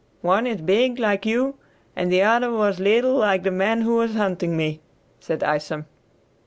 [0.23, 1.57] "One is big, like you,
[1.95, 4.81] and the other was little like the man who was hunting me,"
[5.19, 5.85] said Isom.